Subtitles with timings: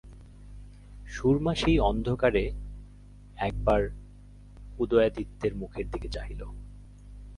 [1.07, 2.43] সুরমা সেই অন্ধকারে
[3.37, 3.81] একবার
[4.77, 6.41] উদয়াদিত্যের মুখের দিকে চাহিল।